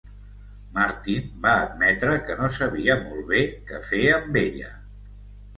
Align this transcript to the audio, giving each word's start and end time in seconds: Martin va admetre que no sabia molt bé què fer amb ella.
Martin 0.77 1.27
va 1.43 1.51
admetre 1.65 2.15
que 2.29 2.37
no 2.39 2.49
sabia 2.57 2.97
molt 3.05 3.29
bé 3.35 3.45
què 3.71 3.83
fer 3.91 4.03
amb 4.19 4.41
ella. 4.47 4.73